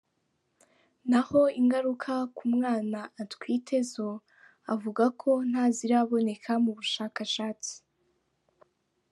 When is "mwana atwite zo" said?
2.53-4.09